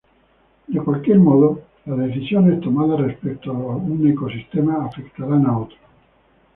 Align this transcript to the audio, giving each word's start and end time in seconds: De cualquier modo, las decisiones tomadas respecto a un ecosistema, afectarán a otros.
De 0.65 0.79
cualquier 0.79 1.19
modo, 1.19 1.61
las 1.85 1.95
decisiones 1.95 2.59
tomadas 2.61 3.01
respecto 3.01 3.51
a 3.51 3.75
un 3.75 4.09
ecosistema, 4.09 4.83
afectarán 4.83 5.45
a 5.45 5.55
otros. 5.59 5.79